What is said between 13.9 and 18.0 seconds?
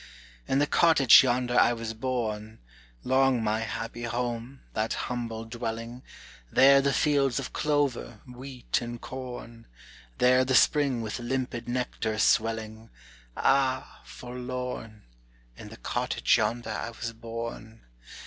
forlorn! In the cottage yonder I was born.